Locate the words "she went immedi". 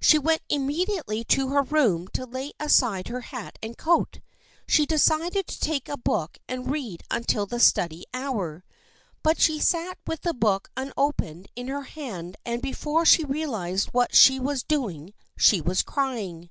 0.00-0.90